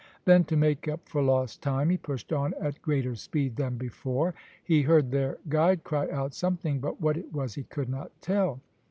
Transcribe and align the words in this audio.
Then 0.25 0.45
to 0.45 0.57
make 0.57 0.87
up 0.87 1.07
for 1.07 1.21
lost 1.21 1.61
time 1.61 1.91
he 1.91 1.95
pushed 1.97 2.33
on 2.33 2.55
at 2.59 2.81
greater 2.81 3.13
speed 3.13 3.55
than 3.55 3.77
before. 3.77 4.33
He 4.63 4.81
heard 4.81 5.11
their 5.11 5.37
guide 5.47 5.83
cry 5.83 6.09
out 6.09 6.33
something, 6.33 6.79
but 6.79 6.99
what 6.99 7.17
it 7.17 7.31
was 7.31 7.53
he 7.53 7.65
could 7.65 7.87
not 7.87 8.11
tell. 8.19 8.61